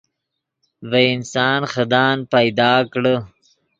[0.91, 3.15] ڤے انسان خدان پیدا کڑے